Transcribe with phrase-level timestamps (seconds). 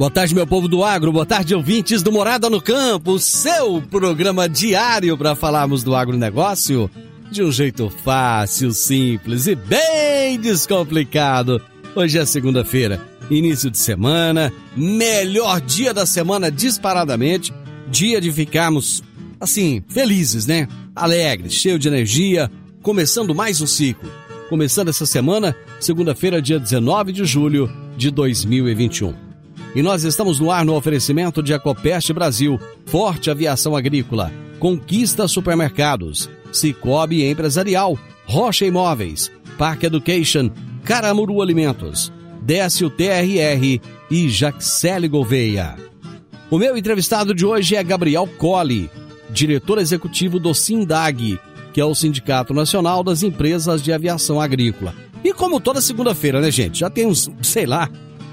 [0.00, 1.12] Boa tarde, meu povo do agro.
[1.12, 3.18] Boa tarde, ouvintes do Morada no Campo.
[3.18, 6.90] Seu programa diário para falarmos do agronegócio
[7.30, 11.60] de um jeito fácil, simples e bem descomplicado.
[11.94, 12.98] Hoje é segunda-feira,
[13.30, 17.52] início de semana, melhor dia da semana disparadamente.
[17.90, 19.02] Dia de ficarmos,
[19.38, 20.66] assim, felizes, né?
[20.96, 22.50] Alegres, cheio de energia,
[22.82, 24.10] começando mais um ciclo.
[24.48, 29.29] Começando essa semana, segunda-feira, dia 19 de julho de 2021.
[29.74, 36.28] E nós estamos no ar no oferecimento de Ecopest Brasil, Forte Aviação Agrícola, Conquista Supermercados,
[36.52, 37.96] Cicobi Empresarial,
[38.26, 40.50] Rocha Imóveis, Parque Education,
[40.84, 42.12] Caramuru Alimentos,
[42.42, 43.80] Décio TRR
[44.10, 45.76] e Jaxele Gouveia.
[46.50, 48.90] O meu entrevistado de hoje é Gabriel Colli,
[49.30, 51.38] diretor executivo do SINDAG,
[51.72, 54.92] que é o Sindicato Nacional das Empresas de Aviação Agrícola.
[55.22, 56.80] E como toda segunda-feira, né, gente?
[56.80, 57.88] Já tem uns, sei lá,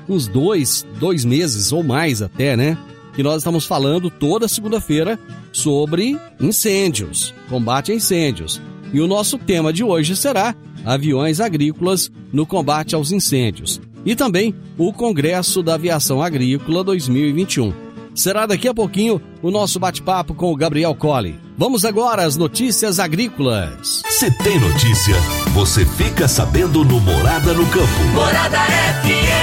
[0.08, 2.78] uns dois, dois meses ou mais até, né?
[3.14, 5.20] Que nós estamos falando toda segunda-feira
[5.52, 8.62] sobre incêndios, combate a incêndios.
[8.94, 13.82] E o nosso tema de hoje será aviões agrícolas no combate aos incêndios.
[14.06, 17.74] E também o Congresso da Aviação Agrícola 2021.
[18.16, 21.40] Será daqui a pouquinho o nosso bate-papo com o Gabriel Colli.
[21.58, 24.02] Vamos agora às notícias agrícolas.
[24.10, 25.16] Se tem notícia,
[25.54, 28.04] você fica sabendo no Morada no Campo.
[28.14, 29.37] Morada FM.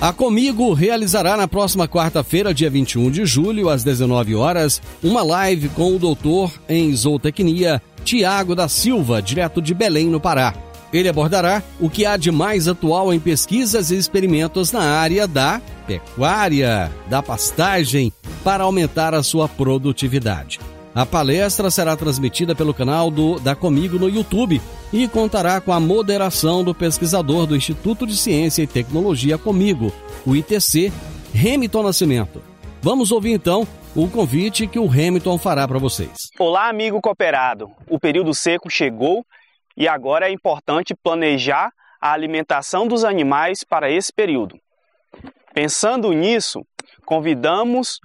[0.00, 5.68] A Comigo realizará na próxima quarta-feira, dia 21 de julho, às 19 horas, uma live
[5.70, 10.54] com o doutor em zootecnia Tiago da Silva, direto de Belém, no Pará.
[10.92, 15.60] Ele abordará o que há de mais atual em pesquisas e experimentos na área da
[15.84, 18.12] pecuária, da pastagem,
[18.44, 20.60] para aumentar a sua produtividade.
[20.94, 24.60] A palestra será transmitida pelo canal do Da Comigo no YouTube
[24.92, 29.92] e contará com a moderação do pesquisador do Instituto de Ciência e Tecnologia Comigo,
[30.26, 30.90] o ITC,
[31.34, 32.42] Hamilton Nascimento.
[32.80, 36.30] Vamos ouvir então o convite que o Hamilton fará para vocês.
[36.38, 37.70] Olá, amigo cooperado.
[37.88, 39.24] O período seco chegou
[39.76, 41.70] e agora é importante planejar
[42.00, 44.58] a alimentação dos animais para esse período.
[45.52, 46.64] Pensando nisso,
[47.04, 48.00] convidamos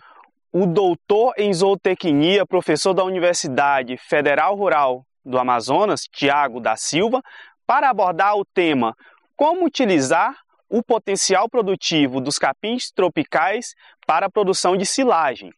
[0.53, 7.23] o doutor em zootecnia, professor da Universidade Federal Rural do Amazonas, Tiago da Silva,
[7.65, 8.95] para abordar o tema
[9.35, 10.35] Como utilizar
[10.69, 13.73] o potencial produtivo dos capins tropicais
[14.05, 15.51] para a produção de silagem.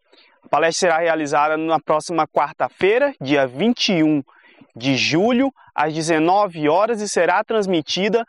[0.44, 4.24] A palestra será realizada na próxima quarta-feira, dia 21
[4.76, 8.26] de julho, às 19 horas e será transmitida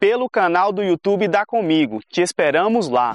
[0.00, 2.00] pelo canal do YouTube da Comigo.
[2.08, 3.14] Te esperamos lá.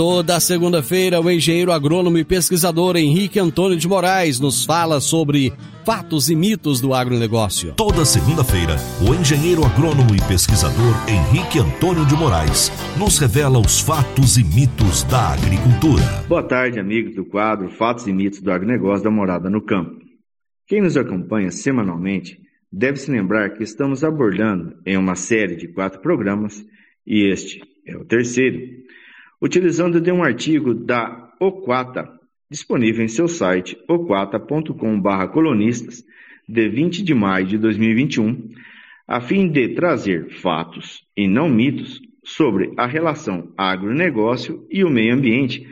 [0.00, 5.52] Toda segunda-feira, o engenheiro agrônomo e pesquisador Henrique Antônio de Moraes nos fala sobre
[5.84, 7.74] fatos e mitos do agronegócio.
[7.74, 8.76] Toda segunda-feira,
[9.06, 15.02] o engenheiro agrônomo e pesquisador Henrique Antônio de Moraes nos revela os fatos e mitos
[15.02, 16.02] da agricultura.
[16.26, 19.98] Boa tarde, amigos do quadro Fatos e Mitos do Agronegócio da Morada no Campo.
[20.66, 22.38] Quem nos acompanha semanalmente
[22.72, 26.64] deve se lembrar que estamos abordando em uma série de quatro programas,
[27.06, 28.80] e este é o terceiro,
[29.40, 32.06] utilizando de um artigo da Oquata,
[32.50, 36.04] disponível em seu site oquata.com/colonistas
[36.46, 38.50] de 20 de maio de 2021,
[39.08, 45.14] a fim de trazer fatos e não mitos sobre a relação agronegócio e o meio
[45.14, 45.66] ambiente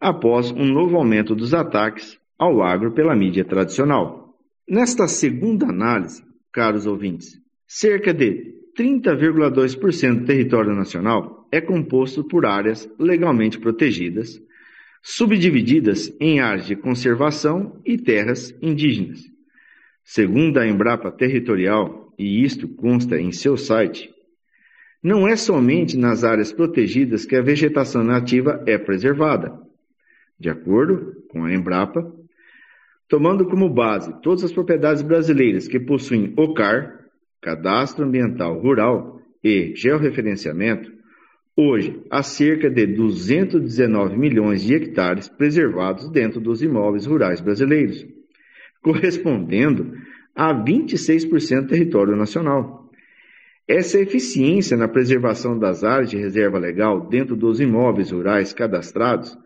[0.00, 4.34] após um novo aumento dos ataques ao agro pela mídia tradicional.
[4.66, 12.88] Nesta segunda análise, caros ouvintes, cerca de 30,2% do território nacional é composto por áreas
[12.98, 14.40] legalmente protegidas,
[15.02, 19.20] subdivididas em áreas de conservação e terras indígenas.
[20.04, 24.10] Segundo a Embrapa Territorial, e isto consta em seu site,
[25.02, 29.58] não é somente nas áreas protegidas que a vegetação nativa é preservada.
[30.38, 32.12] De acordo com a Embrapa,
[33.08, 37.00] tomando como base todas as propriedades brasileiras que possuem OCAR,
[37.40, 40.92] Cadastro Ambiental Rural e Georreferenciamento,
[41.56, 48.06] hoje há cerca de 219 milhões de hectares preservados dentro dos imóveis rurais brasileiros,
[48.82, 49.92] correspondendo
[50.34, 52.90] a 26% do território nacional.
[53.68, 59.36] Essa eficiência na preservação das áreas de reserva legal dentro dos imóveis rurais cadastrados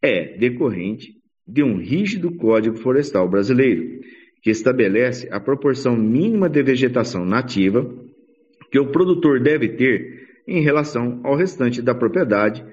[0.00, 4.00] é decorrente de um rígido Código Florestal Brasileiro,
[4.42, 7.86] que estabelece a proporção mínima de vegetação nativa
[8.70, 12.64] que o produtor deve ter em relação ao restante da propriedade,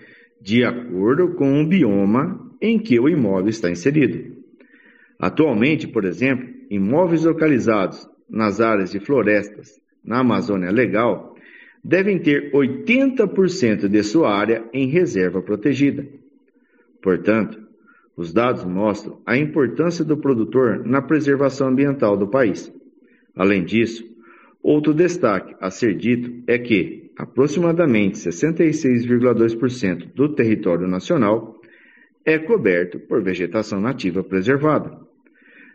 [0.41, 4.37] de acordo com o bioma em que o imóvel está inserido.
[5.19, 11.35] Atualmente, por exemplo, imóveis localizados nas áreas de florestas na Amazônia Legal
[11.83, 16.07] devem ter 80% de sua área em reserva protegida.
[17.01, 17.61] Portanto,
[18.17, 22.73] os dados mostram a importância do produtor na preservação ambiental do país.
[23.35, 24.03] Além disso,
[24.63, 31.59] outro destaque a ser dito é que aproximadamente 66,2% do território nacional
[32.25, 34.99] é coberto por vegetação nativa preservada,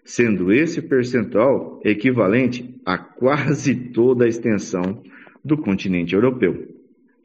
[0.05, 5.03] sendo esse percentual equivalente a quase toda a extensão
[5.45, 6.69] do continente europeu.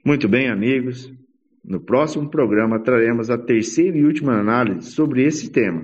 [0.04, 1.12] Muito bem, amigos,
[1.64, 5.84] no próximo programa traremos a terceira e última análise sobre esse tema.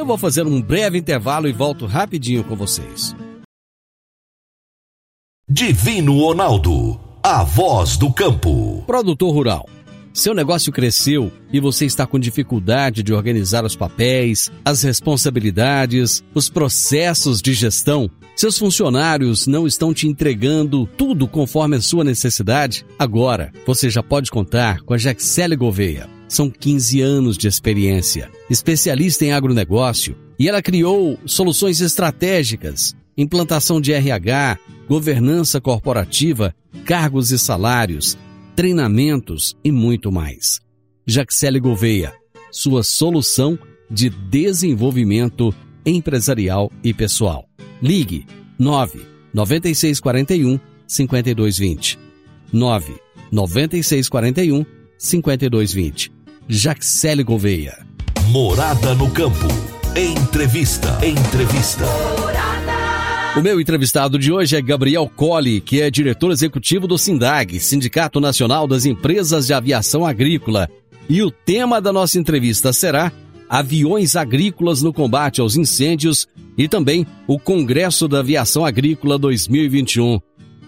[0.00, 3.14] Eu vou fazer um breve intervalo e volto rapidinho com vocês.
[5.46, 8.82] Divino Ronaldo, a voz do campo.
[8.86, 9.68] Produtor rural.
[10.14, 16.48] Seu negócio cresceu e você está com dificuldade de organizar os papéis, as responsabilidades, os
[16.48, 22.86] processos de gestão seus funcionários não estão te entregando tudo conforme a sua necessidade?
[22.98, 26.08] Agora, você já pode contar com a Jaxele Gouveia.
[26.30, 33.92] São 15 anos de experiência, especialista em agronegócio, e ela criou soluções estratégicas, implantação de
[33.92, 34.56] RH,
[34.88, 38.16] governança corporativa, cargos e salários,
[38.54, 40.60] treinamentos e muito mais.
[41.04, 42.14] Jaxele Gouveia,
[42.52, 43.58] sua solução
[43.90, 45.52] de desenvolvimento
[45.84, 47.44] empresarial e pessoal.
[47.82, 48.24] Ligue
[48.56, 49.00] 9
[49.34, 51.98] 9641 5220.
[52.52, 52.94] 9
[53.32, 54.64] 9641
[54.96, 56.19] 5220.
[56.52, 57.78] Jaxele Gouveia.
[58.26, 59.46] Morada no campo.
[59.96, 60.98] Entrevista.
[61.00, 61.84] Entrevista.
[63.36, 68.18] O meu entrevistado de hoje é Gabriel Colli, que é diretor executivo do SINDAG, Sindicato
[68.18, 70.68] Nacional das Empresas de Aviação Agrícola.
[71.08, 73.12] E o tema da nossa entrevista será
[73.48, 76.26] aviões agrícolas no combate aos incêndios
[76.58, 80.20] e também o Congresso da Aviação Agrícola 2021.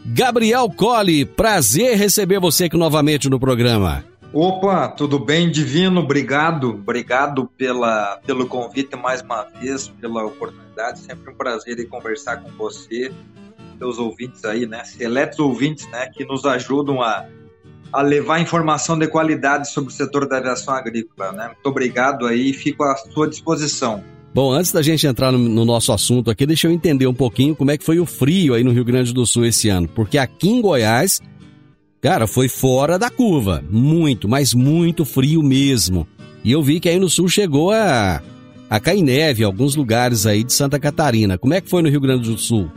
[0.07, 4.12] Gabriel Colli, prazer receber você aqui novamente no programa.
[4.33, 6.01] Opa, tudo bem, Divino?
[6.01, 11.01] Obrigado, obrigado pela, pelo convite mais uma vez, pela oportunidade.
[11.01, 13.13] Sempre um prazer conversar com você,
[13.79, 14.85] seus ouvintes aí, né?
[14.85, 16.09] Seletos ouvintes, né?
[16.09, 17.27] Que nos ajudam a
[17.93, 21.31] a levar informação de qualidade sobre o setor da aviação agrícola.
[21.33, 21.47] Né?
[21.49, 24.03] Muito obrigado aí e fico à sua disposição.
[24.35, 27.55] Bom, antes da gente entrar no, no, nosso assunto aqui, deixa eu entender um pouquinho
[27.55, 29.87] como é que foi o frio aí no Rio Grande do Sul esse ano.
[29.89, 31.21] Porque aqui em Goiás,
[32.03, 33.63] cara, foi fora da curva.
[33.71, 36.07] Muito, mas muito frio mesmo.
[36.45, 38.21] E eu vi que aí no sul chegou a,
[38.69, 41.39] a cair neve em alguns lugares aí de Santa Catarina.
[41.39, 42.69] Como é que foi no Rio Grande do Sul?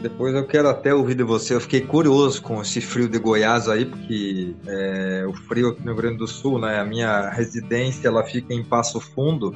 [0.00, 1.54] Depois eu quero até ouvir de você.
[1.54, 5.86] Eu fiquei curioso com esse frio de Goiás aí, porque é, o frio aqui no
[5.86, 6.78] Rio Grande do Sul, né?
[6.78, 9.54] A minha residência ela fica em Passo Fundo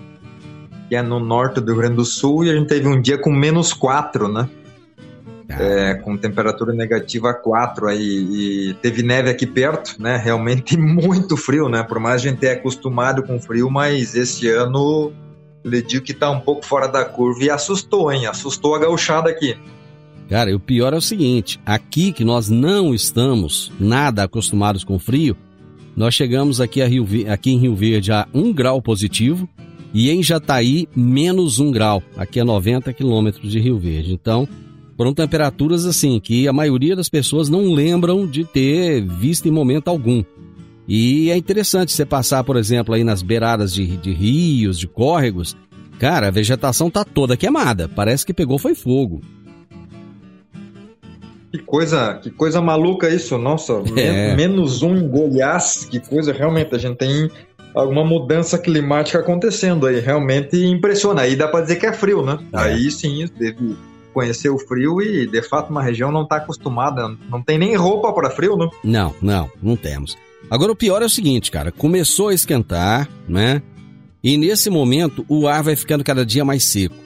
[0.88, 3.18] que é no norte do Rio Grande do Sul, e a gente teve um dia
[3.18, 4.48] com menos 4, né?
[5.48, 10.20] É, com temperatura negativa 4 aí, e teve neve aqui perto, né?
[10.22, 11.82] Realmente muito frio, né?
[11.82, 15.10] Por mais a gente é acostumado com frio, mas esse ano
[15.64, 18.26] ele digo que tá um pouco fora da curva e assustou, hein?
[18.26, 19.56] Assustou a gauchada aqui.
[20.28, 24.98] Cara, e o pior é o seguinte: aqui que nós não estamos nada acostumados com
[24.98, 25.36] frio,
[25.96, 29.48] nós chegamos aqui, a Rio, aqui em Rio Verde a 1 grau positivo
[29.92, 34.12] e em Jataí menos 1 grau, aqui a 90 quilômetros de Rio Verde.
[34.12, 34.46] Então,
[34.98, 39.86] foram temperaturas assim que a maioria das pessoas não lembram de ter visto em momento
[39.86, 40.24] algum.
[40.88, 45.56] E é interessante você passar, por exemplo, aí nas beiradas de, de rios, de córregos.
[46.00, 47.88] Cara, a vegetação tá toda queimada.
[47.88, 49.20] Parece que pegou foi fogo.
[51.52, 53.80] Que coisa, que coisa maluca isso, nossa.
[53.96, 54.34] É.
[54.34, 56.74] Menos um em Goiás, que coisa realmente.
[56.74, 57.30] A gente tem
[57.72, 60.00] alguma mudança climática acontecendo aí.
[60.00, 61.22] Realmente impressiona.
[61.22, 62.36] Aí dá para dizer que é frio, né?
[62.52, 62.58] É.
[62.58, 63.76] Aí sim, deve
[64.12, 67.08] conhecer o frio e de fato uma região não está acostumada.
[67.30, 68.68] Não tem nem roupa para frio, né?
[68.82, 70.16] Não, não, não temos.
[70.50, 71.70] Agora o pior é o seguinte, cara.
[71.70, 73.62] Começou a esquentar, né?
[74.22, 76.96] E nesse momento o ar vai ficando cada dia mais seco.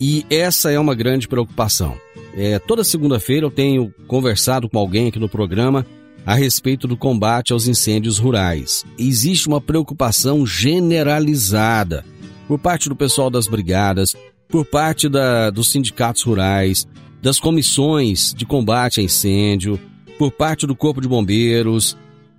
[0.00, 1.96] E essa é uma grande preocupação.
[2.34, 5.84] É, toda segunda-feira eu tenho conversado com alguém aqui no programa
[6.24, 8.84] a respeito do combate aos incêndios rurais.
[8.98, 12.04] Existe uma preocupação generalizada
[12.46, 14.14] por parte do pessoal das brigadas,
[14.48, 16.86] por parte da, dos sindicatos rurais,
[17.22, 19.78] das comissões de combate a incêndio,
[20.18, 21.96] por parte do Corpo de Bombeiros,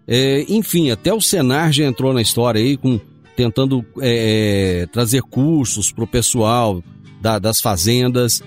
[0.08, 3.00] é, enfim, até o Senar já entrou na história aí com
[3.36, 6.84] tentando é, trazer cursos para o pessoal
[7.22, 8.44] da, das fazendas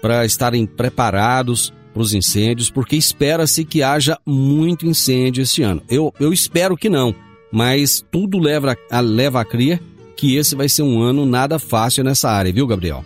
[0.00, 5.82] para estarem preparados para os incêndios, porque espera-se que haja muito incêndio este ano.
[5.88, 7.14] Eu, eu espero que não,
[7.50, 9.80] mas tudo leva a, leva a crer
[10.16, 13.04] que esse vai ser um ano nada fácil nessa área, viu, Gabriel?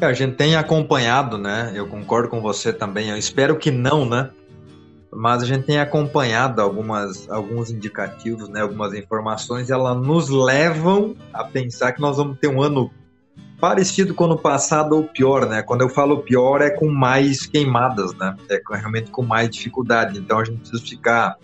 [0.00, 1.72] É, a gente tem acompanhado, né?
[1.74, 3.10] Eu concordo com você também.
[3.10, 4.30] Eu espero que não, né?
[5.10, 8.60] Mas a gente tem acompanhado algumas, alguns indicativos, né?
[8.60, 12.90] Algumas informações, e elas nos levam a pensar que nós vamos ter um ano
[13.60, 15.62] parecido com o ano passado ou pior, né?
[15.62, 18.36] Quando eu falo pior é com mais queimadas, né?
[18.48, 20.18] É realmente com mais dificuldade.
[20.18, 21.36] Então a gente precisa ficar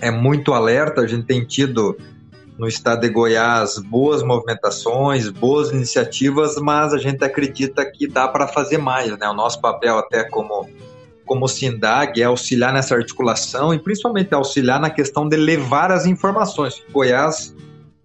[0.00, 1.00] é muito alerta.
[1.00, 1.96] A gente tem tido
[2.58, 8.46] no estado de Goiás boas movimentações, boas iniciativas, mas a gente acredita que dá para
[8.46, 9.28] fazer mais, né?
[9.28, 10.68] O nosso papel até como
[11.24, 16.82] como SINDAG é auxiliar nessa articulação e principalmente auxiliar na questão de levar as informações.
[16.92, 17.54] Goiás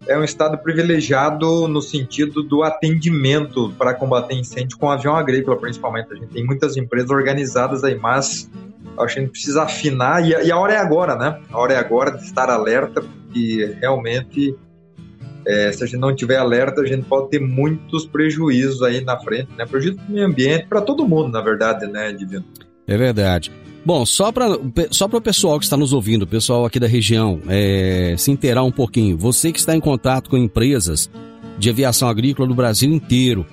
[0.08, 6.14] é um estado privilegiado no sentido do atendimento para combater incêndio com avião agrícola, principalmente.
[6.14, 8.50] A gente tem muitas empresas organizadas aí, mas
[8.98, 11.42] acho que a gente precisa afinar e, e a hora é agora, né?
[11.52, 13.04] A hora é agora de estar alerta,
[13.38, 14.56] porque realmente,
[15.46, 19.18] é, se a gente não tiver alerta, a gente pode ter muitos prejuízos aí na
[19.18, 19.66] frente, né?
[19.66, 22.44] Prejuízo para o meio ambiente, para todo mundo, na verdade, né, Divino?
[22.88, 23.52] É verdade.
[23.86, 24.48] Bom, só para
[24.92, 28.64] só o pessoal que está nos ouvindo, o pessoal aqui da região, é, se inteirar
[28.64, 31.10] um pouquinho, você que está em contato com empresas
[31.58, 33.46] de aviação agrícola do Brasil inteiro,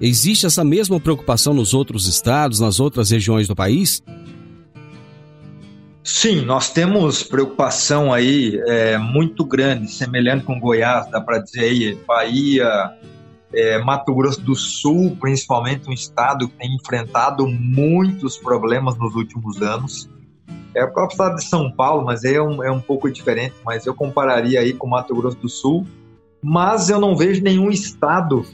[0.00, 4.02] existe essa mesma preocupação nos outros estados, nas outras regiões do país?
[6.10, 11.94] Sim, nós temos preocupação aí é, muito grande, semelhante com Goiás, dá para dizer aí,
[12.06, 12.96] Bahia,
[13.52, 19.60] é, Mato Grosso do Sul, principalmente um estado que tem enfrentado muitos problemas nos últimos
[19.60, 20.08] anos.
[20.74, 23.84] É o próprio estado de São Paulo, mas é um, é um pouco diferente, mas
[23.84, 25.86] eu compararia aí com Mato Grosso do Sul.
[26.42, 28.46] Mas eu não vejo nenhum estado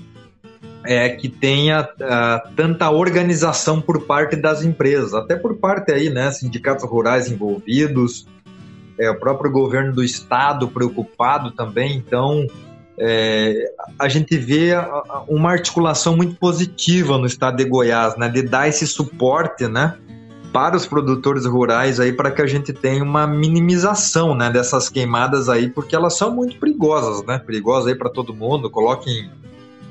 [0.84, 6.30] é, que tenha uh, tanta organização por parte das empresas, até por parte aí, né,
[6.30, 8.26] sindicatos rurais envolvidos,
[8.98, 12.46] é, o próprio governo do estado preocupado também, então
[12.98, 14.72] é, a gente vê
[15.26, 19.96] uma articulação muito positiva no estado de Goiás, né, de dar esse suporte, né,
[20.52, 25.48] para os produtores rurais aí para que a gente tenha uma minimização, né, dessas queimadas
[25.48, 29.30] aí, porque elas são muito perigosas, né, perigosas aí para todo mundo, coloquem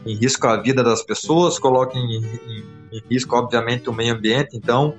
[0.06, 2.64] em, risco a vida das pessoas, coloquem em, em,
[2.98, 4.96] em risco, obviamente, o meio ambiente, então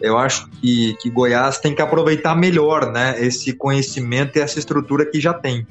[0.00, 5.06] eu acho que, que Goiás tem que aproveitar melhor, né, esse conhecimento e essa estrutura
[5.06, 5.66] que já tem.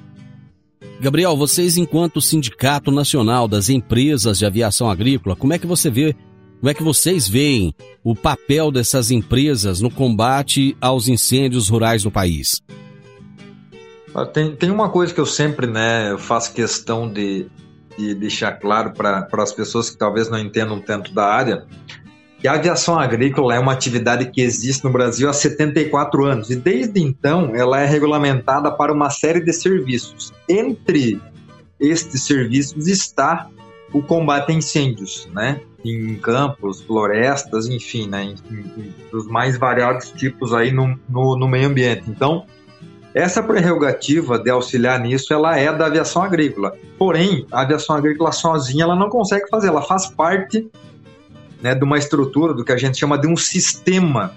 [1.00, 6.16] Gabriel, vocês enquanto Sindicato Nacional das Empresas de Aviação Agrícola, como é que você vê,
[6.60, 12.12] como é que vocês veem o papel dessas empresas no combate aos incêndios rurais no
[12.12, 12.62] país?
[14.32, 17.48] Tem, tem uma coisa que eu sempre né, faço questão de,
[17.98, 21.66] de deixar claro para as pessoas que talvez não entendam tanto da área,
[22.44, 26.58] que a aviação agrícola é uma atividade que existe no Brasil há 74 anos e
[26.58, 30.34] desde então ela é regulamentada para uma série de serviços.
[30.50, 31.22] Entre
[31.80, 33.48] estes serviços está
[33.94, 35.62] o combate a incêndios, né?
[35.86, 38.24] Em campos, florestas, enfim, né?
[38.24, 42.04] Em, dos mais variados tipos aí no, no, no meio ambiente.
[42.10, 42.46] Então,
[43.13, 46.75] essa prerrogativa de auxiliar nisso, ela é da aviação agrícola.
[46.98, 50.67] Porém, a aviação agrícola sozinha, ela não consegue fazer, ela faz parte
[51.62, 54.34] né, de uma estrutura, do que a gente chama de um sistema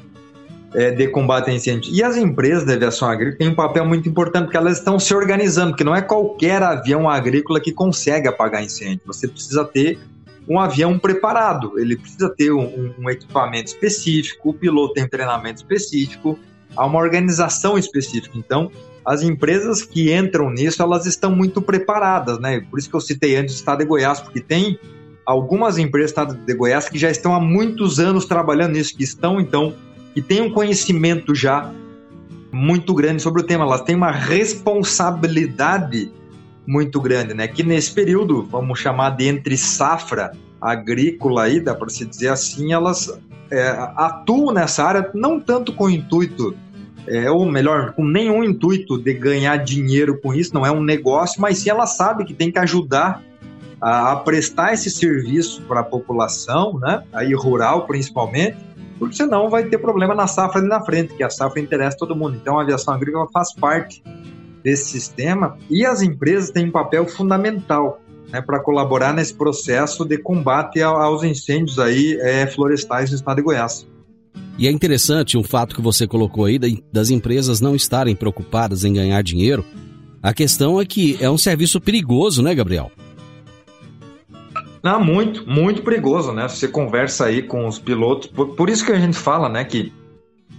[0.75, 1.92] é, de combate a incêndio.
[1.92, 5.14] E as empresas de aviação agrícola têm um papel muito importante, porque elas estão se
[5.14, 9.00] organizando, porque não é qualquer avião agrícola que consegue apagar incêndio.
[9.06, 9.99] Você precisa ter
[10.47, 16.38] um avião preparado, ele precisa ter um, um equipamento específico, o piloto tem treinamento específico,
[16.76, 18.37] há uma organização específica.
[18.37, 18.71] Então,
[19.04, 22.61] as empresas que entram nisso, elas estão muito preparadas, né?
[22.68, 24.78] Por isso que eu citei antes o estado de Goiás, porque tem
[25.25, 29.04] algumas empresas do estado de Goiás que já estão há muitos anos trabalhando nisso, que
[29.04, 29.75] estão, então,
[30.12, 31.73] que têm um conhecimento já
[32.50, 33.64] muito grande sobre o tema.
[33.64, 36.11] Elas têm uma responsabilidade
[36.66, 37.47] muito grande, né?
[37.47, 42.73] Que nesse período, vamos chamar de entre safra agrícola aí, dá para se dizer assim,
[42.73, 43.18] elas
[43.50, 46.56] é, atuam nessa área não tanto com o intuito
[47.09, 51.41] é, ou melhor, com nenhum intuito de ganhar dinheiro com isso, não é um negócio,
[51.41, 53.23] mas sim ela sabe que tem que ajudar
[53.81, 58.57] a, a prestar esse serviço para a população, né, aí rural principalmente,
[58.99, 62.17] porque senão vai ter problema na safra ali na frente, que a safra interessa todo
[62.17, 62.39] mundo.
[62.41, 64.03] Então a aviação agrícola faz parte
[64.65, 68.01] desse sistema e as empresas têm um papel fundamental
[68.33, 73.43] né, para colaborar nesse processo de combate aos incêndios aí, é, florestais no estado de
[73.43, 73.87] Goiás.
[74.59, 76.59] E é interessante um fato que você colocou aí
[76.93, 79.64] das empresas não estarem preocupadas em ganhar dinheiro.
[80.23, 82.90] A questão é que é um serviço perigoso, né, Gabriel?
[84.82, 86.49] Não, muito, muito perigoso, né?
[86.49, 89.93] Você conversa aí com os pilotos, por, por isso que a gente fala, né, que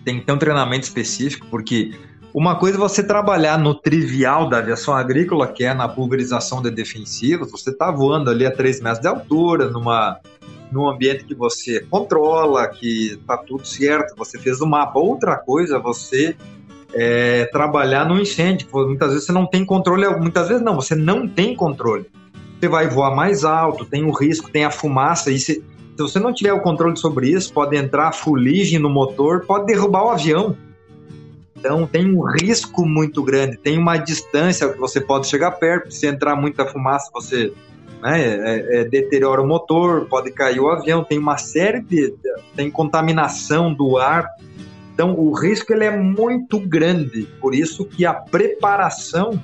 [0.03, 1.91] tem que ter um treinamento específico, porque
[2.33, 6.69] uma coisa é você trabalhar no trivial da aviação agrícola, que é na pulverização de
[6.69, 10.19] defensivos, você está voando ali a 3 metros de altura, numa
[10.71, 14.99] num ambiente que você controla, que está tudo certo, você fez o mapa.
[14.99, 16.35] Outra coisa você
[16.93, 18.67] é, trabalhar no incêndio.
[18.71, 22.05] Muitas vezes você não tem controle, muitas vezes não, você não tem controle.
[22.59, 25.63] Você vai voar mais alto, tem o risco, tem a fumaça, e se, se
[25.97, 30.09] você não tiver o controle sobre isso, pode entrar fuligem no motor, pode derrubar o
[30.09, 30.57] avião.
[31.55, 36.07] Então tem um risco muito grande, tem uma distância que você pode chegar perto, se
[36.07, 37.53] entrar muita fumaça, você
[38.01, 42.13] né, é, é, deteriora o motor, pode cair o avião, tem uma série de.
[42.55, 44.27] tem contaminação do ar.
[44.93, 49.41] Então o risco ele é muito grande, por isso que a preparação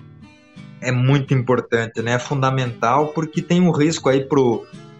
[0.81, 2.13] é muito importante, né?
[2.13, 4.27] É fundamental, porque tem um risco aí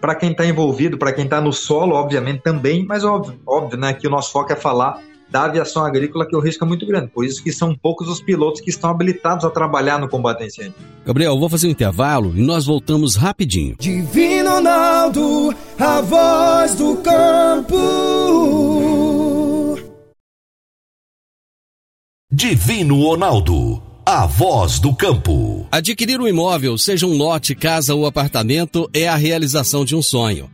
[0.00, 3.92] para quem está envolvido, para quem está no solo, obviamente também, mas óbvio, óbvio, né?
[3.92, 5.00] Que o nosso foco é falar
[5.34, 7.08] da aviação agrícola, que o risco é muito grande.
[7.08, 10.46] Por isso que são poucos os pilotos que estão habilitados a trabalhar no combate a
[10.46, 10.74] incêndio.
[11.04, 13.74] Gabriel, vou fazer um intervalo e nós voltamos rapidinho.
[13.80, 17.74] Divino Ronaldo, a voz do campo.
[22.32, 25.66] Divino Ronaldo, a voz do campo.
[25.72, 30.53] Adquirir um imóvel, seja um lote, casa ou apartamento, é a realização de um sonho.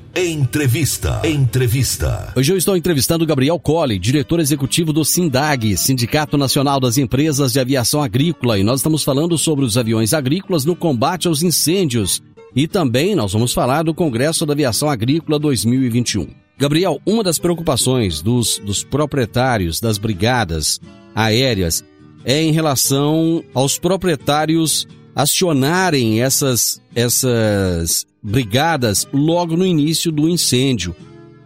[0.13, 1.21] Entrevista.
[1.23, 2.33] Entrevista.
[2.35, 7.61] Hoje eu estou entrevistando Gabriel Colli, diretor executivo do SINDAG, Sindicato Nacional das Empresas de
[7.61, 12.21] Aviação Agrícola, e nós estamos falando sobre os aviões agrícolas no combate aos incêndios.
[12.53, 16.27] E também nós vamos falar do Congresso da Aviação Agrícola 2021.
[16.57, 20.81] Gabriel, uma das preocupações dos, dos proprietários das brigadas
[21.15, 21.85] aéreas
[22.25, 30.95] é em relação aos proprietários acionarem essas, essas brigadas logo no início do incêndio,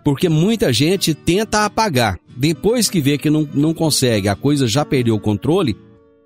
[0.03, 2.19] porque muita gente tenta apagar.
[2.35, 5.77] Depois que vê que não, não consegue, a coisa já perdeu o controle,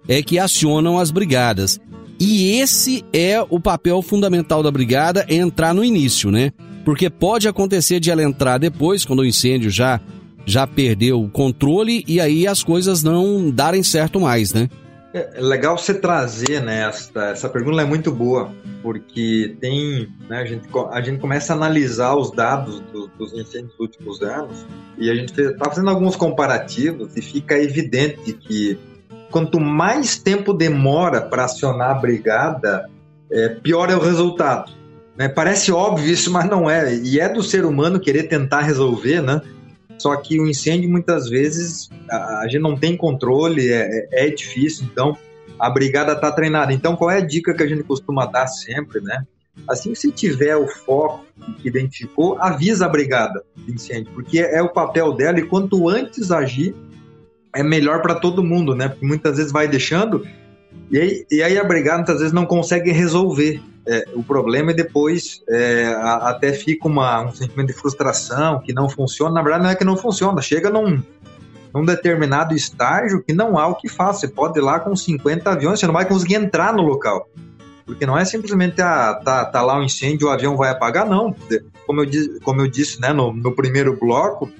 [0.07, 1.79] é que acionam as brigadas.
[2.19, 6.51] E esse é o papel fundamental da brigada, é entrar no início, né?
[6.83, 10.01] Porque pode acontecer de ela entrar depois, quando o incêndio já
[10.45, 14.67] já perdeu o controle e aí as coisas não darem certo mais, né?
[15.13, 18.51] É, é legal você trazer, né, essa, pergunta é muito boa,
[18.83, 23.71] porque tem, né, a gente, a gente começa a analisar os dados do, dos incêndios
[23.71, 24.65] dos últimos anos
[24.97, 28.77] e a gente está fazendo alguns comparativos e fica evidente que
[29.31, 32.89] quanto mais tempo demora para acionar a brigada,
[33.31, 34.71] é, pior é o resultado.
[35.17, 35.27] Né?
[35.27, 36.95] Parece óbvio isso, mas não é.
[36.95, 39.41] E é do ser humano querer tentar resolver, né?
[39.99, 44.87] Só que o incêndio, muitas vezes, a, gente não tem controle, é, é, é difícil,
[44.91, 45.17] então
[45.59, 46.73] a brigada está treinada.
[46.73, 49.25] Então, qual é a dica que a gente costuma dar sempre, né?
[49.67, 51.25] Assim que você tiver o foco
[51.61, 55.89] que identificou, avisa a brigada de incêndio, porque é, é o papel dela e quanto
[55.89, 56.73] antes agir,
[57.53, 58.87] é melhor para todo mundo, né?
[58.87, 60.25] Porque muitas vezes vai deixando
[60.91, 64.75] e aí, e aí a brigada muitas vezes não consegue resolver é, o problema e
[64.75, 69.33] depois é, a, até fica uma, um sentimento de frustração que não funciona.
[69.33, 71.01] Na verdade, não é que não funciona, chega num,
[71.73, 74.19] num determinado estágio que não há o que fazer.
[74.19, 77.27] Você pode ir lá com 50 aviões, você não vai conseguir entrar no local.
[77.83, 81.35] Porque não é simplesmente ah, tá, tá lá um incêndio, o avião vai apagar, não.
[81.87, 84.51] Como eu, como eu disse né, no, no primeiro bloco,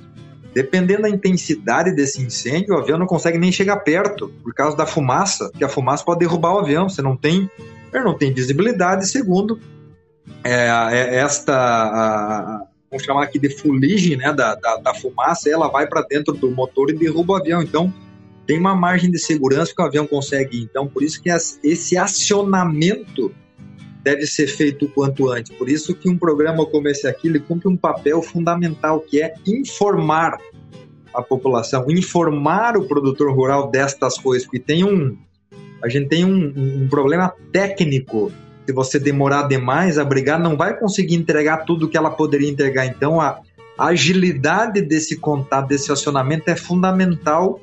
[0.56, 4.88] dependendo da intensidade desse incêndio, o avião não consegue nem chegar perto por causa da
[4.88, 6.90] fumaça, que a fumaça pode derrubar o avião.
[6.90, 7.48] Você não tem
[7.94, 9.08] não tem visibilidade.
[9.08, 9.60] Segundo,
[10.44, 15.68] é, é esta, a, vamos chamar aqui de fuligem né, da, da, da fumaça, ela
[15.68, 17.62] vai para dentro do motor e derruba o avião.
[17.62, 17.94] Então,
[18.46, 20.62] tem uma margem de segurança que o avião consegue.
[20.62, 23.32] Então, por isso que esse acionamento
[24.04, 25.56] deve ser feito o quanto antes.
[25.56, 29.36] Por isso que um programa como esse aqui, ele cumpre um papel fundamental, que é
[29.46, 30.38] informar
[31.14, 35.18] a população, informar o produtor rural destas coisas, porque tem um,
[35.84, 38.32] a gente tem um, um problema técnico.
[38.66, 42.86] Se você demorar demais, a brigada não vai conseguir entregar tudo que ela poderia entregar.
[42.86, 43.40] Então, a,
[43.78, 47.60] a agilidade desse contato, desse acionamento é fundamental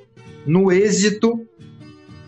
[0.46, 1.46] no êxito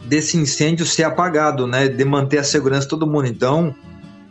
[0.05, 1.89] desse incêndio ser apagado, né?
[1.89, 3.27] De manter a segurança de todo mundo.
[3.27, 3.75] Então,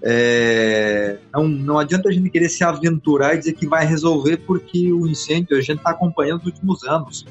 [0.01, 4.91] é, não, não adianta a gente querer se aventurar e dizer que vai resolver, porque
[4.91, 7.25] o incêndio a gente está acompanhando nos últimos anos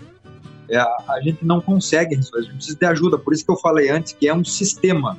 [0.69, 3.19] é, a gente não consegue resolver, a gente precisa de ajuda.
[3.19, 5.17] Por isso que eu falei antes que é um sistema.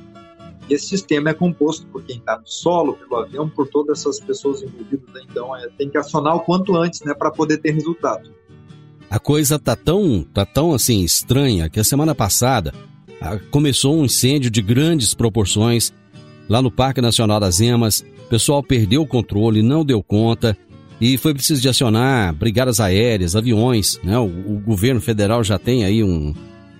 [0.68, 4.20] E esse sistema é composto por quem está no solo, pelo avião, por todas essas
[4.20, 5.08] pessoas envolvidas.
[5.14, 5.22] Né?
[5.30, 8.30] Então é, tem que acionar o quanto antes né, para poder ter resultado.
[9.10, 12.74] A coisa tá tão, tá tão assim estranha que a semana passada
[13.50, 15.92] começou um incêndio de grandes proporções
[16.48, 18.04] lá no Parque Nacional das Emas.
[18.26, 20.56] O pessoal perdeu o controle, não deu conta
[21.00, 24.18] e foi preciso de acionar brigadas aéreas, aviões, né?
[24.18, 26.34] O, o governo federal já tem aí um,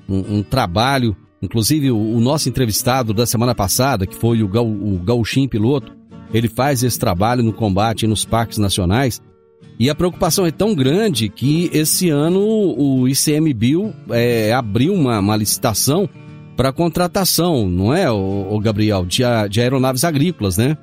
[0.08, 4.66] um, um trabalho, inclusive o, o, nosso entrevistado da semana passada, que foi o, Gal,
[4.66, 5.96] o Gauchim Piloto,
[6.32, 9.22] ele faz esse trabalho no combate nos parques nacionais,
[9.78, 15.36] e a preocupação é tão grande que esse ano o ICMBio é, abriu uma, uma
[15.36, 16.08] licitação
[16.56, 20.76] para contratação, não é, o, Gabriel, de, de aeronaves agrícolas, né?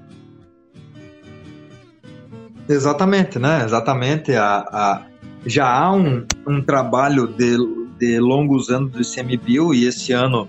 [2.67, 3.63] Exatamente, né?
[3.63, 4.34] Exatamente.
[4.34, 5.01] A, a,
[5.45, 7.58] já há um, um trabalho de,
[7.99, 10.47] de longos anos do ICMBio e esse ano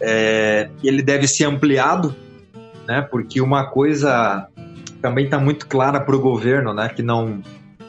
[0.00, 2.14] é, ele deve ser ampliado,
[2.86, 3.02] né?
[3.02, 4.48] Porque uma coisa
[5.02, 6.88] também está muito clara para o governo, né?
[6.88, 7.42] Que não,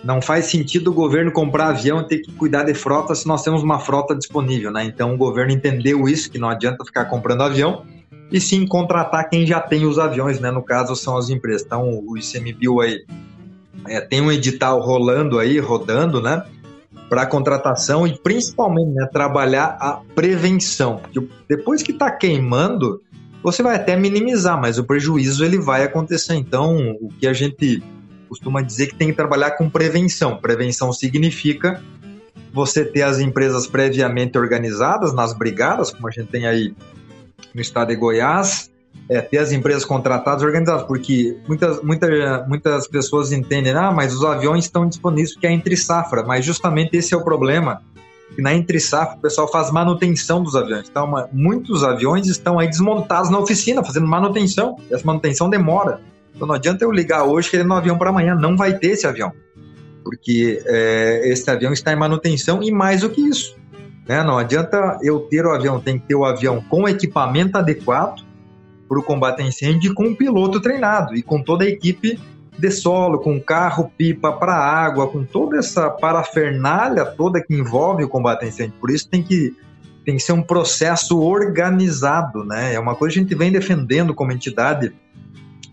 [0.03, 3.43] não faz sentido o governo comprar avião e ter que cuidar de frota se nós
[3.43, 4.83] temos uma frota disponível, né?
[4.83, 7.86] Então o governo entendeu isso, que não adianta ficar comprando avião,
[8.29, 10.51] e sim contratar quem já tem os aviões, né?
[10.51, 11.63] No caso são as empresas.
[11.65, 13.05] Então o ICMBio aí
[13.85, 16.43] é, tem um edital rolando aí, rodando, né?
[17.09, 20.97] Para contratação e principalmente né, trabalhar a prevenção.
[20.97, 23.01] Porque depois que está queimando,
[23.41, 26.35] você vai até minimizar, mas o prejuízo ele vai acontecer.
[26.35, 27.81] Então, o que a gente
[28.27, 30.37] costuma dizer que tem que trabalhar com prevenção.
[30.37, 31.81] Prevenção significa
[32.53, 36.73] você ter as empresas previamente organizadas nas brigadas, como a gente tem aí
[37.53, 38.69] no estado de Goiás,
[39.10, 44.23] é, ter as empresas contratadas organizadas, porque muitas, muitas, muitas pessoas entendem, ah, mas os
[44.23, 47.81] aviões estão disponíveis porque é entre safra, mas justamente esse é o problema,
[48.36, 52.60] que na entre safra o pessoal faz manutenção dos aviões, então uma, muitos aviões estão
[52.60, 56.01] aí desmontados na oficina, fazendo manutenção, e essa manutenção demora,
[56.36, 59.07] então não adianta eu ligar hoje querendo um avião para amanhã, não vai ter esse
[59.07, 59.31] avião,
[60.03, 63.55] porque é, esse avião está em manutenção e mais do que isso,
[64.05, 64.21] né?
[64.21, 68.26] não adianta eu ter o avião, tem que ter o avião com equipamento adequado,
[68.88, 72.19] para o combate a incêndio com um piloto treinado e com toda a equipe
[72.58, 78.10] de solo, com carro pipa para água, com toda essa parafernália toda que envolve o
[78.10, 78.73] combate a incêndio.
[78.80, 79.56] Por isso tem que
[80.04, 82.73] tem que ser um processo organizado, né?
[82.73, 84.93] É uma coisa que a gente vem defendendo como entidade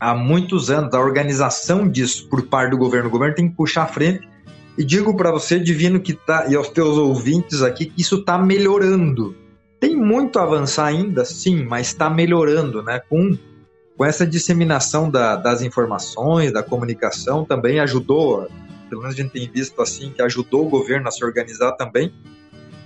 [0.00, 3.08] há muitos anos, a organização disso por parte do governo.
[3.08, 4.28] O governo tem que puxar a frente.
[4.76, 8.36] E digo para você, Divino, que tá, e aos teus ouvintes aqui, que isso está
[8.36, 9.36] melhorando.
[9.84, 13.02] Tem muito a avançar ainda, sim, mas está melhorando, né?
[13.06, 13.36] Com,
[13.94, 18.48] com essa disseminação da, das informações, da comunicação, também ajudou,
[18.88, 22.10] pelo menos a gente tem visto assim, que ajudou o governo a se organizar também,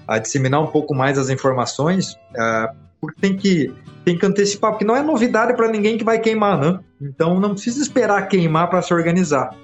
[0.09, 2.15] a disseminar um pouco mais as informações.
[2.35, 3.73] Uh, porque tem que,
[4.05, 6.81] tem que antecipar, porque não é novidade para ninguém que vai queimar, né?
[7.01, 9.55] Então não precisa esperar queimar para se organizar.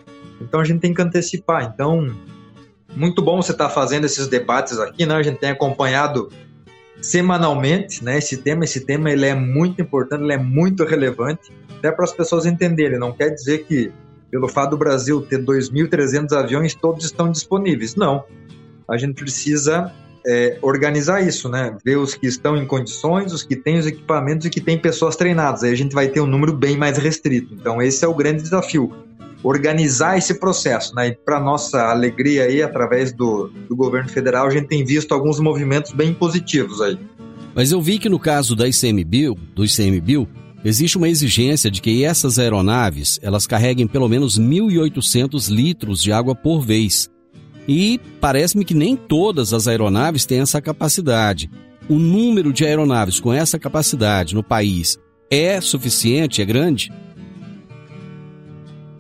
[0.41, 1.65] Então a gente tem que antecipar.
[1.65, 2.15] Então,
[2.95, 5.17] muito bom você estar tá fazendo esses debates aqui, né?
[5.17, 6.31] A gente tem acompanhado
[7.05, 8.17] semanalmente, né?
[8.17, 12.13] Esse tema, esse tema ele é muito importante, ele é muito relevante, até para as
[12.13, 12.99] pessoas entenderem.
[12.99, 13.93] Não quer dizer que
[14.31, 17.95] pelo fato do Brasil ter 2.300 aviões todos estão disponíveis.
[17.95, 18.25] Não.
[18.89, 19.93] A gente precisa
[20.27, 21.77] é, organizar isso, né?
[21.85, 25.15] Ver os que estão em condições, os que têm os equipamentos e que têm pessoas
[25.15, 25.63] treinadas.
[25.63, 27.53] Aí a gente vai ter um número bem mais restrito.
[27.53, 28.91] Então esse é o grande desafio
[29.45, 31.09] organizar esse processo, né?
[31.09, 35.39] E para nossa alegria aí, através do, do governo federal, a gente tem visto alguns
[35.39, 36.99] movimentos bem positivos aí.
[37.55, 40.27] Mas eu vi que no caso da ICMBio, do ICMBio,
[40.65, 46.35] existe uma exigência de que essas aeronaves elas carreguem pelo menos 1.800 litros de água
[46.35, 47.11] por vez.
[47.69, 51.51] E parece-me que nem todas as aeronaves têm essa capacidade.
[51.89, 54.99] O número de aeronaves com essa capacidade no país
[55.31, 56.91] é suficiente, é grande?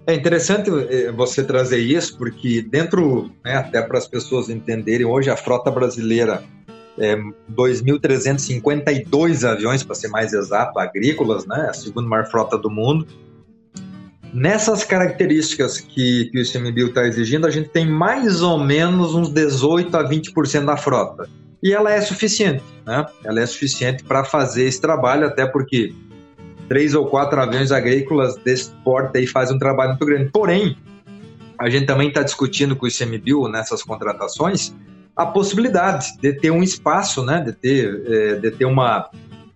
[0.06, 5.30] É interessante eh, você trazer isso, porque dentro, né, até para as pessoas entenderem, hoje
[5.30, 6.42] a frota brasileira
[6.98, 7.16] é
[7.50, 13.06] 2.352 aviões, para ser mais exato, agrícolas, né, a segunda maior frota do mundo.
[14.32, 19.30] Nessas características que, que o ICMBio está exigindo, a gente tem mais ou menos uns
[19.30, 21.28] 18 a 20% da frota.
[21.62, 23.06] E ela é suficiente, né?
[23.24, 25.94] Ela é suficiente para fazer esse trabalho, até porque
[26.68, 30.30] três ou quatro aviões agrícolas desse porte aí fazem um trabalho muito grande.
[30.30, 30.76] Porém,
[31.58, 34.74] a gente também está discutindo com o ICMBio nessas contratações
[35.16, 39.08] a possibilidade de ter um espaço, né, de ter, é, de ter uma,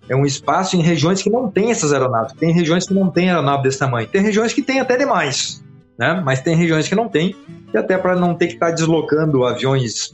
[0.09, 2.33] é um espaço em regiões que não tem essas aeronaves.
[2.35, 4.07] Tem regiões que não tem aeronave desse tamanho.
[4.07, 5.63] Tem regiões que tem até demais,
[5.99, 6.23] né?
[6.25, 7.35] Mas tem regiões que não tem.
[7.73, 10.13] E até para não ter que estar tá deslocando aviões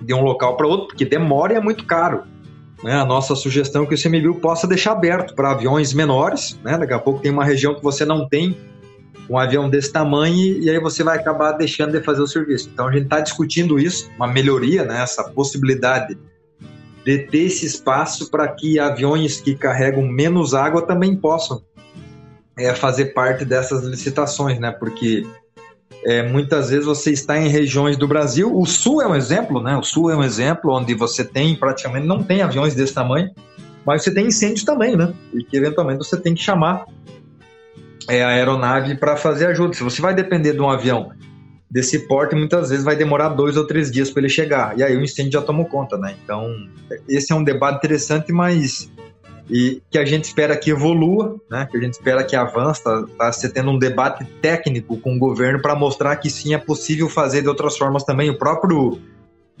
[0.00, 2.24] de um local para outro, porque demora e é muito caro.
[2.82, 6.58] Né, a nossa sugestão é que o ICMBio possa deixar aberto para aviões menores.
[6.62, 6.76] Né?
[6.76, 8.56] Daqui a pouco tem uma região que você não tem
[9.28, 12.70] um avião desse tamanho e aí você vai acabar deixando de fazer o serviço.
[12.72, 15.02] Então a gente está discutindo isso, uma melhoria, né?
[15.02, 16.16] essa possibilidade
[17.04, 21.62] de ter esse espaço para que aviões que carregam menos água também possam
[22.58, 24.72] é, fazer parte dessas licitações, né?
[24.72, 25.24] Porque
[26.06, 28.56] é, muitas vezes você está em regiões do Brasil.
[28.56, 29.76] O Sul é um exemplo, né?
[29.76, 33.32] O Sul é um exemplo onde você tem praticamente não tem aviões desse tamanho,
[33.84, 35.12] mas você tem incêndios também, né?
[35.34, 36.86] E que eventualmente você tem que chamar
[38.08, 39.74] é, a aeronave para fazer ajuda.
[39.74, 41.10] Se você vai depender de um avião
[41.68, 44.78] desse porte, muitas vezes vai demorar dois ou três dias para ele chegar.
[44.78, 46.14] E aí o incêndio já tomou conta, né?
[46.22, 46.48] Então,
[47.08, 48.88] esse é um debate interessante, mas
[49.48, 51.68] e que a gente espera que evolua, né?
[51.70, 55.18] que a gente espera que avance, está tá se tendo um debate técnico com o
[55.18, 58.28] governo para mostrar que sim é possível fazer de outras formas também.
[58.28, 58.98] O próprio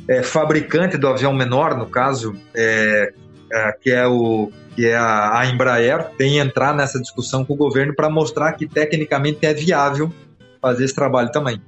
[0.08, 3.12] é, fabricante do avião menor, no caso, é,
[3.52, 7.56] é, que é o que é a, a Embraer, tem entrar nessa discussão com o
[7.56, 10.12] governo para mostrar que tecnicamente é viável
[10.60, 11.62] fazer esse trabalho também.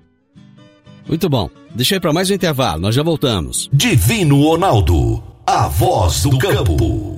[1.06, 1.48] Muito bom.
[1.74, 3.70] Deixei para mais um intervalo, nós já voltamos.
[3.72, 7.17] Divino Ronaldo, a voz do campo.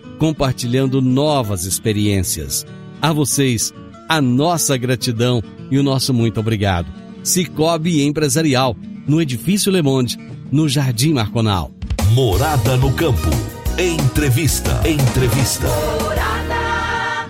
[0.21, 2.63] compartilhando novas experiências.
[3.01, 3.73] A vocês,
[4.07, 6.85] a nossa gratidão e o nosso muito obrigado.
[7.23, 10.19] Cicobi Empresarial, no Edifício Le Monde,
[10.51, 11.71] no Jardim Marconal.
[12.13, 13.31] Morada no Campo.
[13.79, 14.87] Entrevista.
[14.87, 15.67] Entrevista.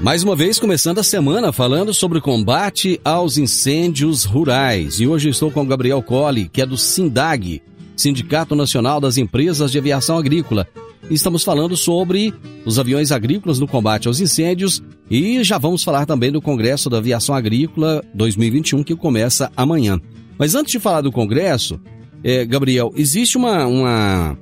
[0.01, 4.99] Mais uma vez, começando a semana falando sobre o combate aos incêndios rurais.
[4.99, 7.63] E hoje estou com o Gabriel Colli, que é do SINDAG,
[7.95, 10.67] Sindicato Nacional das Empresas de Aviação Agrícola,
[11.09, 12.33] estamos falando sobre
[12.65, 16.97] os aviões agrícolas no combate aos incêndios e já vamos falar também do Congresso da
[16.97, 19.99] Aviação Agrícola 2021 que começa amanhã.
[20.37, 21.79] Mas antes de falar do Congresso,
[22.23, 24.37] é, Gabriel, existe uma, uma,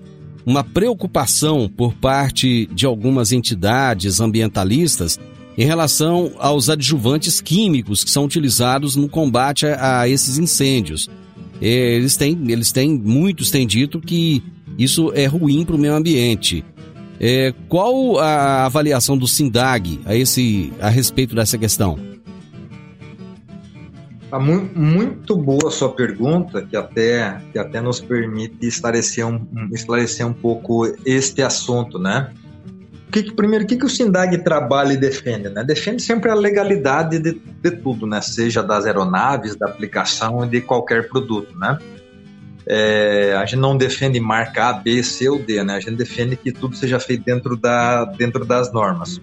[0.46, 5.20] uma preocupação por parte de algumas entidades ambientalistas
[5.58, 11.10] em relação aos adjuvantes químicos que são utilizados no combate a, a esses incêndios.
[11.62, 14.42] É, eles têm, eles têm, muitos têm dito que
[14.80, 16.64] isso é ruim para o meio ambiente.
[17.20, 22.00] É, qual a avaliação do SINDAG a, esse, a respeito dessa questão?
[24.30, 30.26] Tá muito boa a sua pergunta, que até, que até nos permite esclarecer um, esclarecer
[30.26, 32.32] um pouco este assunto, né?
[33.12, 35.50] Que, primeiro, o que, que o SINDAG trabalha e defende?
[35.50, 35.64] Né?
[35.64, 38.22] Defende sempre a legalidade de, de tudo, né?
[38.22, 41.58] seja das aeronaves, da aplicação e de qualquer produto.
[41.58, 41.80] Né?
[42.66, 45.76] É, a gente não defende marca A, B, C ou D, né?
[45.76, 49.20] a gente defende que tudo seja feito dentro, da, dentro das normas.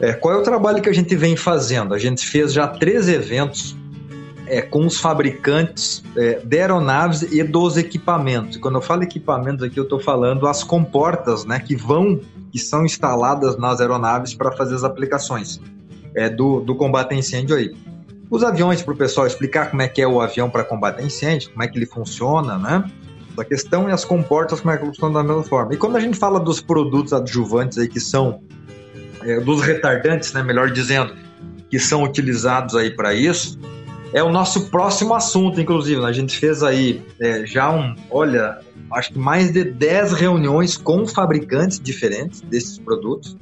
[0.00, 1.94] É, qual é o trabalho que a gente vem fazendo?
[1.94, 3.76] A gente fez já três eventos
[4.46, 8.56] é, com os fabricantes é, de aeronaves e dos equipamentos.
[8.56, 12.84] Quando eu falo equipamentos aqui, eu estou falando as comportas, né, que vão, que são
[12.84, 15.60] instaladas nas aeronaves para fazer as aplicações
[16.14, 17.74] é, do, do combate a incêndio aí.
[18.32, 21.50] Os aviões, para o pessoal explicar como é que é o avião para combater incêndio,
[21.50, 22.90] como é que ele funciona, né?
[23.36, 25.74] A questão é as comportas, como é que funcionam da mesma forma.
[25.74, 28.40] E quando a gente fala dos produtos adjuvantes aí que são,
[29.20, 31.14] é, dos retardantes, né, melhor dizendo,
[31.68, 33.58] que são utilizados aí para isso,
[34.14, 36.02] é o nosso próximo assunto, inclusive.
[36.02, 38.60] A gente fez aí é, já um, olha,
[38.94, 43.36] acho que mais de 10 reuniões com fabricantes diferentes desses produtos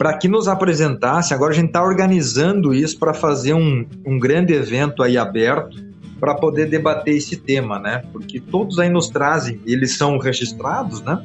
[0.00, 1.34] para que nos apresentasse.
[1.34, 5.76] Agora a gente está organizando isso para fazer um, um grande evento aí aberto
[6.18, 8.02] para poder debater esse tema, né?
[8.10, 11.22] Porque todos aí nos trazem, eles são registrados, né?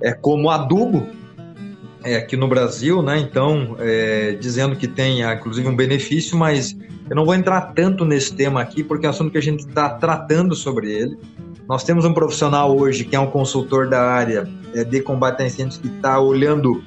[0.00, 1.08] É como adubo
[2.04, 3.18] é, aqui no Brasil, né?
[3.18, 6.76] Então, é, dizendo que tem, inclusive, um benefício, mas
[7.10, 9.66] eu não vou entrar tanto nesse tema aqui, porque é um assunto que a gente
[9.66, 11.18] está tratando sobre ele.
[11.68, 15.46] Nós temos um profissional hoje que é um consultor da área é, de combate a
[15.46, 16.80] incêndios que está olhando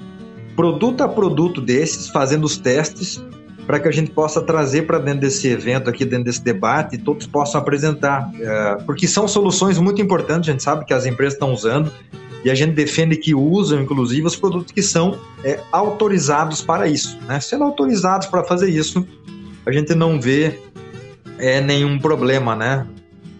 [0.58, 3.24] produto a produto desses, fazendo os testes,
[3.67, 6.98] para que a gente possa trazer para dentro desse evento aqui, dentro desse debate, e
[6.98, 8.32] todos possam apresentar.
[8.39, 11.91] É, porque são soluções muito importantes, a gente sabe que as empresas estão usando,
[12.43, 17.20] e a gente defende que usam, inclusive, os produtos que são é, autorizados para isso.
[17.28, 17.39] Né?
[17.39, 19.06] Sendo autorizados para fazer isso,
[19.65, 20.58] a gente não vê
[21.38, 22.88] é, nenhum problema, né?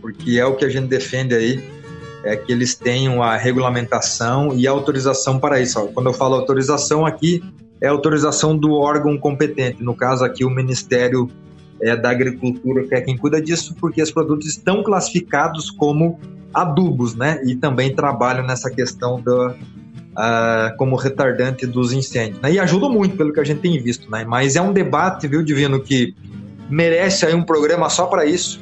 [0.01, 1.63] Porque é o que a gente defende aí,
[2.27, 5.79] é que eles tenham a regulamentação e a autorização para isso.
[5.93, 7.43] Quando eu falo autorização aqui,
[7.81, 11.29] é autorização do órgão competente, no caso aqui o Ministério
[11.81, 16.19] é, da Agricultura, que é quem cuida disso, porque os produtos estão classificados como
[16.53, 17.39] adubos, né?
[17.45, 19.55] E também trabalham nessa questão da,
[20.17, 22.41] uh, como retardante dos incêndios.
[22.41, 22.53] Né?
[22.53, 24.09] E ajuda muito, pelo que a gente tem visto.
[24.09, 24.25] Né?
[24.27, 26.15] Mas é um debate, viu, Divino, que
[26.69, 28.59] merece aí um programa só para isso.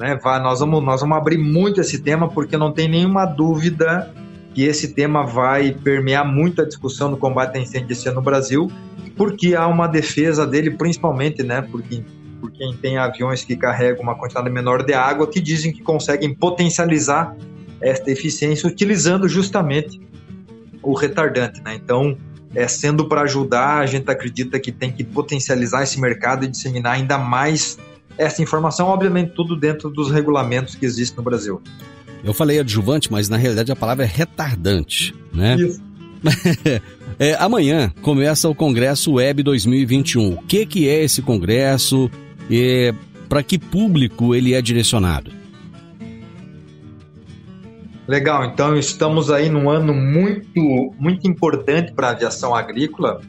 [0.00, 0.16] Né?
[0.16, 4.10] Vai, nós, vamos, nós vamos abrir muito esse tema, porque não tem nenhuma dúvida
[4.54, 8.22] que esse tema vai permear muito a discussão do combate a incêndio esse ano no
[8.22, 8.72] Brasil,
[9.14, 12.02] porque há uma defesa dele, principalmente, né, porque
[12.40, 16.34] por quem tem aviões que carregam uma quantidade menor de água, que dizem que conseguem
[16.34, 17.36] potencializar
[17.82, 20.00] esta eficiência utilizando justamente
[20.82, 21.74] o retardante, né?
[21.74, 22.16] Então,
[22.54, 26.94] é, sendo para ajudar, a gente acredita que tem que potencializar esse mercado e disseminar
[26.94, 27.78] ainda mais
[28.20, 31.60] essa informação, obviamente tudo dentro dos regulamentos que existem no Brasil.
[32.22, 35.56] Eu falei adjuvante, mas na realidade a palavra é retardante, né?
[35.56, 35.80] Isso.
[37.18, 40.34] é, amanhã começa o Congresso Web 2021.
[40.34, 42.10] O que, que é esse congresso
[42.50, 42.92] e
[43.26, 45.32] para que público ele é direcionado?
[48.06, 53.20] Legal, então estamos aí num ano muito, muito importante para a aviação agrícola.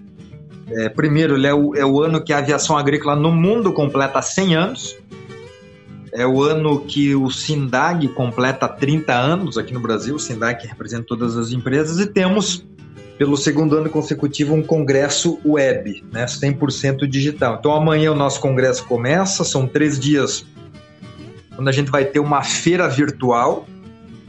[0.74, 4.22] É, primeiro, ele é o, é o ano que a aviação agrícola no mundo completa
[4.22, 4.98] 100 anos.
[6.14, 11.06] É o ano que o SINDAG completa 30 anos aqui no Brasil, o SINDAG representa
[11.08, 12.66] todas as empresas, e temos,
[13.18, 17.56] pelo segundo ano consecutivo, um congresso web, né, 100% digital.
[17.60, 20.46] Então amanhã o nosso congresso começa, são três dias,
[21.58, 23.66] onde a gente vai ter uma feira virtual,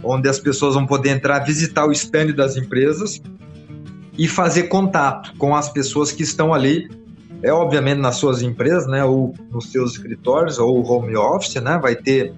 [0.05, 3.21] onde as pessoas vão poder entrar, visitar o stand das empresas
[4.17, 6.91] e fazer contato com as pessoas que estão ali,
[7.43, 11.97] é obviamente nas suas empresas, né, ou nos seus escritórios ou home office, né, vai
[11.97, 12.33] ter,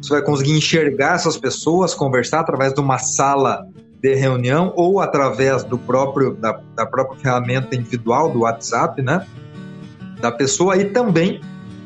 [0.00, 3.66] você vai conseguir enxergar essas pessoas, conversar através de uma sala
[4.00, 9.26] de reunião ou através do próprio da, da própria ferramenta individual do WhatsApp, né,
[10.20, 10.76] da pessoa.
[10.76, 11.40] E também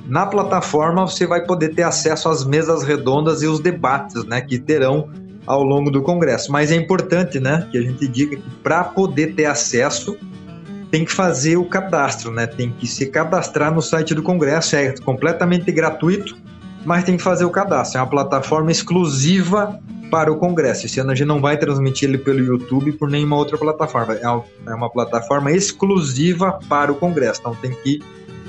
[0.06, 4.58] na plataforma você vai poder ter acesso às mesas redondas e os debates, né, que
[4.58, 5.10] terão
[5.46, 6.50] ao longo do congresso.
[6.50, 10.16] Mas é importante, né, que a gente diga que para poder ter acesso
[10.90, 12.46] tem que fazer o cadastro, né?
[12.46, 16.36] Tem que se cadastrar no site do congresso, é completamente gratuito,
[16.84, 17.98] mas tem que fazer o cadastro.
[17.98, 19.78] É uma plataforma exclusiva
[20.10, 20.86] para o congresso.
[20.86, 24.14] Esse ano a gente não vai transmitir ele pelo YouTube por nenhuma outra plataforma.
[24.14, 27.40] É uma é plataforma exclusiva para o congresso.
[27.40, 28.00] Então tem que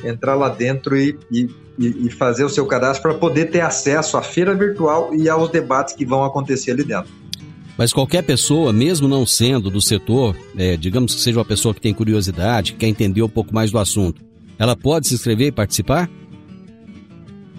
[0.03, 4.21] entrar lá dentro e, e, e fazer o seu cadastro para poder ter acesso à
[4.21, 7.11] feira virtual e aos debates que vão acontecer ali dentro.
[7.77, 11.81] Mas qualquer pessoa, mesmo não sendo do setor, é, digamos que seja uma pessoa que
[11.81, 14.21] tem curiosidade, que quer entender um pouco mais do assunto,
[14.57, 16.09] ela pode se inscrever e participar?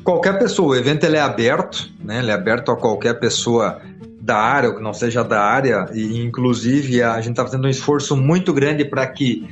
[0.09, 0.69] qualquer pessoa.
[0.69, 2.21] O evento ele é aberto, né?
[2.21, 3.79] Ele é aberto a qualquer pessoa
[4.19, 7.71] da área ou que não seja da área e inclusive a gente está fazendo um
[7.71, 9.47] esforço muito grande para que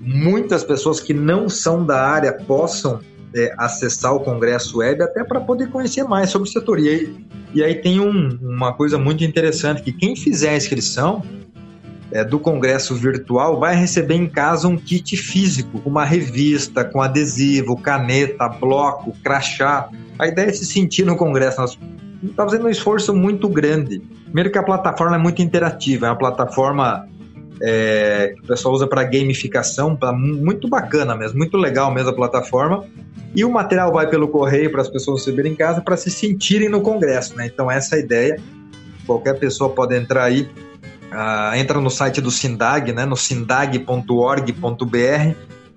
[0.00, 3.00] muitas pessoas que não são da área possam
[3.34, 6.80] é, acessar o Congresso Web até para poder conhecer mais sobre o setor.
[6.80, 11.22] E aí, e aí tem um, uma coisa muito interessante que quem fizer a inscrição
[12.10, 17.76] é, do Congresso Virtual vai receber em casa um kit físico, uma revista com adesivo,
[17.76, 19.88] caneta, bloco, crachá.
[20.18, 21.60] A ideia é se sentir no Congresso.
[21.60, 21.78] Nós
[22.22, 24.00] estamos fazendo um esforço muito grande.
[24.24, 27.08] Primeiro que a plataforma é muito interativa, é uma plataforma
[27.60, 32.14] é, que o pessoal usa para gamificação, pra, muito bacana mesmo, muito legal mesmo a
[32.14, 32.84] plataforma.
[33.34, 36.68] E o material vai pelo correio para as pessoas receberem em casa para se sentirem
[36.68, 37.46] no congresso, né?
[37.46, 38.40] Então essa é a ideia.
[39.06, 40.48] Qualquer pessoa pode entrar aí,
[41.12, 43.04] uh, entra no site do Sindag, né?
[43.04, 44.54] No sindag.org.br,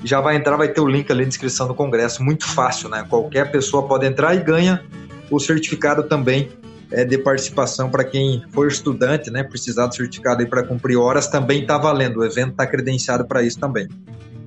[0.03, 3.05] já vai entrar, vai ter o link ali na descrição do congresso, muito fácil, né?
[3.07, 4.83] Qualquer pessoa pode entrar e ganha
[5.29, 6.49] o certificado também
[6.93, 9.43] é, de participação para quem for estudante, né?
[9.43, 12.19] Precisar do certificado para cumprir horas, também está valendo.
[12.19, 13.89] O evento está credenciado para isso também.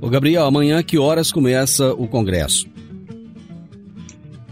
[0.00, 2.66] Ô Gabriel, amanhã que horas começa o congresso?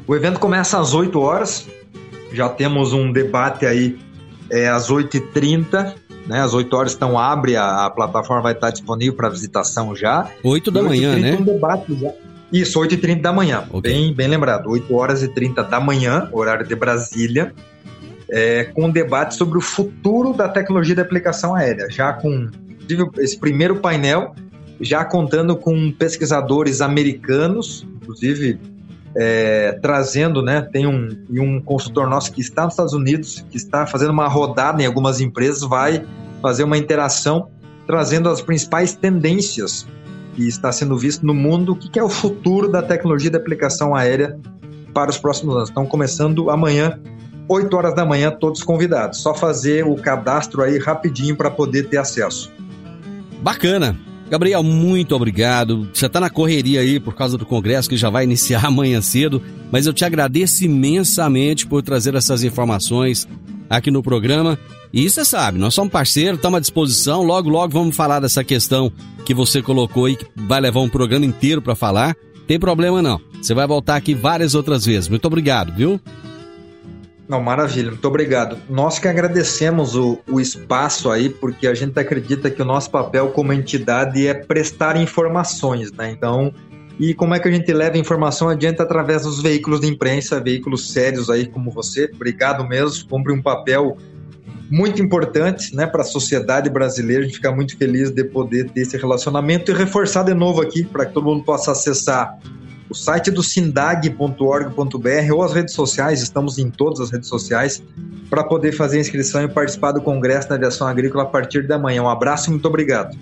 [0.07, 1.67] O evento começa às 8 horas.
[2.33, 3.97] Já temos um debate aí
[4.51, 5.95] é, às 8h30.
[6.27, 10.29] Né, às 8 horas então abre, a, a plataforma vai estar disponível para visitação já.
[10.43, 11.37] 8 da manhã, né?
[11.39, 12.11] Um debate já.
[12.51, 13.65] Isso, 8h30 da manhã.
[13.71, 13.93] Okay.
[13.93, 14.71] Bem, bem lembrado.
[14.71, 17.53] 8 horas e 30 da manhã, horário de Brasília
[18.31, 22.49] é, com um debate sobre o futuro da tecnologia de aplicação aérea, já com
[23.19, 24.35] esse primeiro painel,
[24.81, 28.59] já contando com pesquisadores americanos, inclusive
[29.17, 33.87] é, trazendo, né, tem um, um consultor nosso que está nos Estados Unidos, que está
[33.87, 36.05] fazendo uma rodada em algumas empresas, vai
[36.43, 37.49] fazer uma interação
[37.87, 39.87] trazendo as principais tendências
[40.35, 43.95] que está sendo visto no mundo, o que é o futuro da tecnologia de aplicação
[43.95, 44.39] aérea
[44.93, 45.69] para os próximos anos.
[45.69, 46.99] Estão começando amanhã
[47.49, 49.21] 8 horas da manhã, todos convidados.
[49.21, 52.51] Só fazer o cadastro aí rapidinho para poder ter acesso.
[53.41, 53.99] Bacana.
[54.31, 55.89] Gabriel, muito obrigado.
[55.93, 59.43] Você está na correria aí por causa do congresso que já vai iniciar amanhã cedo,
[59.71, 63.29] mas eu te agradeço imensamente por trazer essas informações
[63.69, 64.59] aqui no programa.
[64.93, 67.23] E você sabe, nós somos parceiros, estamos à disposição.
[67.23, 68.91] Logo, logo vamos falar dessa questão
[69.25, 72.17] que você colocou aí, que vai levar um programa inteiro para falar.
[72.47, 73.21] Tem problema não.
[73.43, 75.09] Você vai voltar aqui várias outras vezes.
[75.09, 76.01] Muito obrigado, viu?
[77.27, 78.59] Não, maravilha, muito obrigado.
[78.69, 83.31] Nós que agradecemos o, o espaço aí, porque a gente acredita que o nosso papel
[83.31, 86.11] como entidade é prestar informações, né?
[86.11, 86.53] Então,
[87.01, 90.39] e como é que a gente leva a informação adiante através dos veículos de imprensa,
[90.39, 92.11] veículos sérios aí como você.
[92.15, 93.97] Obrigado mesmo, cumpre um papel
[94.71, 97.23] muito importante né, para a sociedade brasileira.
[97.23, 100.85] A gente fica muito feliz de poder ter esse relacionamento e reforçar de novo aqui
[100.85, 102.39] para que todo mundo possa acessar
[102.89, 107.83] o site do sindag.org.br ou as redes sociais, estamos em todas as redes sociais,
[108.29, 111.79] para poder fazer a inscrição e participar do Congresso da Aviação Agrícola a partir da
[111.79, 112.03] manhã.
[112.03, 113.17] Um abraço e muito obrigado.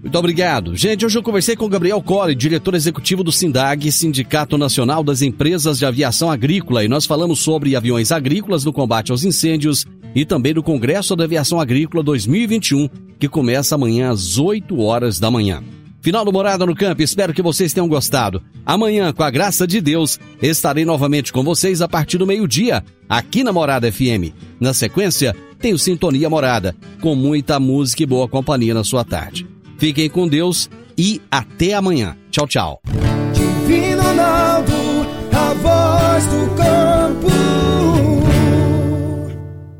[0.00, 0.76] Muito obrigado.
[0.76, 5.78] Gente, hoje eu conversei com Gabriel Colli, diretor executivo do SINDAG, Sindicato Nacional das Empresas
[5.78, 10.54] de Aviação Agrícola, e nós falamos sobre aviões agrícolas no combate aos incêndios e também
[10.54, 12.88] do Congresso da Aviação Agrícola 2021,
[13.18, 15.62] que começa amanhã às 8 horas da manhã.
[16.08, 18.42] Final do Morada no Campo, espero que vocês tenham gostado.
[18.64, 23.44] Amanhã, com a graça de Deus, estarei novamente com vocês a partir do meio-dia, aqui
[23.44, 24.32] na Morada FM.
[24.58, 29.46] Na sequência, tenho Sintonia Morada, com muita música e boa companhia na sua tarde.
[29.76, 32.16] Fiquem com Deus e até amanhã.
[32.30, 32.80] Tchau, tchau.
[33.34, 34.72] Divino Ronaldo,
[35.30, 37.87] a voz do campo.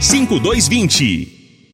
[0.00, 1.35] 5220.